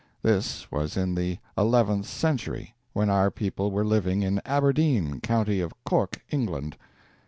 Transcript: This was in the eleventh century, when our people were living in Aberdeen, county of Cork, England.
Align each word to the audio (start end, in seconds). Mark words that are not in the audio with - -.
This 0.23 0.71
was 0.71 0.97
in 0.97 1.13
the 1.13 1.37
eleventh 1.55 2.07
century, 2.07 2.73
when 2.93 3.07
our 3.11 3.29
people 3.29 3.69
were 3.69 3.85
living 3.85 4.23
in 4.23 4.41
Aberdeen, 4.47 5.19
county 5.21 5.61
of 5.61 5.73
Cork, 5.85 6.23
England. 6.31 6.75